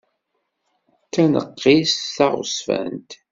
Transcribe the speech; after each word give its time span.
D 1.05 1.09
taneqqist 1.13 2.01
taɣezzfant. 2.15 3.11